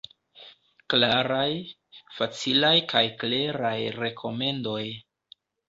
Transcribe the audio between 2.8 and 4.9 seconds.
kaj kleraj rekomendoj.